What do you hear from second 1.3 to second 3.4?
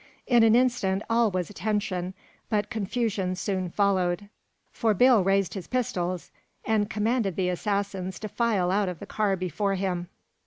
attention, but confusion